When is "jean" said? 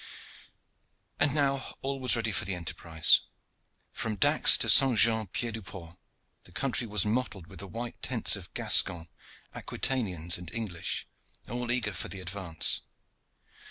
4.97-5.27